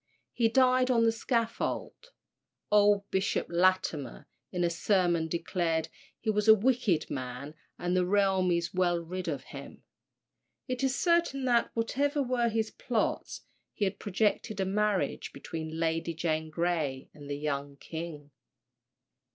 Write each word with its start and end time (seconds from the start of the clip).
He 0.33 0.49
died 0.49 0.89
on 0.89 1.03
the 1.03 1.11
scaffold. 1.11 2.11
Old 2.71 3.07
Bishop 3.11 3.45
Latimer, 3.51 4.27
in 4.51 4.63
a 4.63 4.69
sermon, 4.71 5.27
declared 5.27 5.89
"he 6.19 6.31
was 6.31 6.47
a 6.47 6.55
wicked 6.55 7.11
man, 7.11 7.53
and 7.77 7.95
the 7.95 8.07
realm 8.07 8.49
is 8.49 8.73
well 8.73 8.97
rid 8.99 9.27
of 9.27 9.43
him." 9.43 9.83
It 10.67 10.81
is 10.83 10.97
certain 10.99 11.45
that, 11.45 11.69
whatever 11.75 12.23
were 12.23 12.49
his 12.49 12.71
plots, 12.71 13.41
he 13.75 13.85
had 13.85 13.99
projected 13.99 14.59
a 14.59 14.65
marriage 14.65 15.31
between 15.33 15.79
Lady 15.79 16.15
Jane 16.15 16.49
Grey 16.49 17.11
and 17.13 17.29
the 17.29 17.37
young 17.37 17.77
king. 17.77 18.31